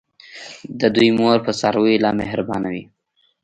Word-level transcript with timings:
د 0.79 0.81
دوی 0.95 1.09
مور 1.19 1.37
په 1.45 1.51
څارویو 1.59 2.03
لا 2.05 2.11
مهربانه 2.21 2.67
وي. 2.73 2.83